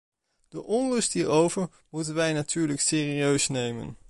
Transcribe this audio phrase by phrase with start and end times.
[0.47, 3.97] De onrust hierover moeten wij natuurlijk serieus nemen.